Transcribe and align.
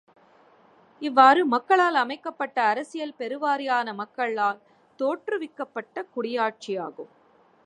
இவ்வாறு 1.01 1.45
மக்களால் 1.45 1.95
அமைக்கப்பட்ட 1.95 2.57
அரசியல் 2.63 3.15
பெருவாரியான 3.19 3.93
மக்களால் 3.93 4.59
தோற்றுவிக்கப்பட்ட 4.99 6.05
குடியாட்சியாகும். 6.15 7.11